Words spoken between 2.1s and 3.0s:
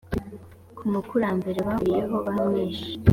bamwishe